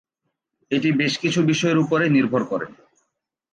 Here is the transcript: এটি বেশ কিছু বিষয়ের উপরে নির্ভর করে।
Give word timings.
এটি 0.71 0.89
বেশ 0.91 1.13
কিছু 1.17 1.39
বিষয়ের 1.45 1.77
উপরে 1.77 2.05
নির্ভর 2.09 2.41
করে। 2.43 2.67